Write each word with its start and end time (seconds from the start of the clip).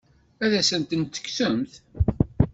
Ad 0.43 0.51
as-tent-tekksemt? 0.59 1.73